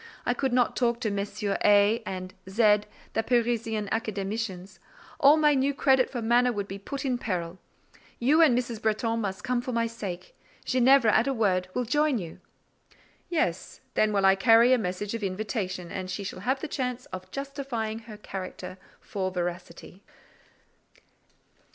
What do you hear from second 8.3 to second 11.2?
and Mrs. Bretton must come for my sake; Ginevra,